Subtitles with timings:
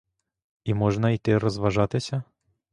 [0.63, 2.23] І можна йти розважатися?